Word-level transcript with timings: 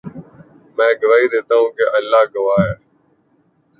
میں 0.77 0.93
گواہی 1.01 1.27
دیتا 1.33 1.55
ہوں 1.55 1.69
کہ 1.77 1.85
اللہ 1.97 2.21
گواہ 2.35 2.61
ہے 2.65 2.73